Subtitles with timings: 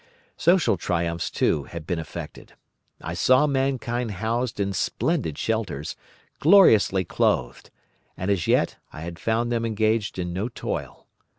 [0.37, 2.53] "Social triumphs, too, had been effected.
[3.01, 5.95] I saw mankind housed in splendid shelters,
[6.39, 7.69] gloriously clothed,
[8.17, 11.05] and as yet I had found them engaged in no toil.